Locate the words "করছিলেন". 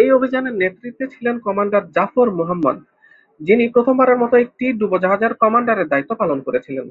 6.46-6.86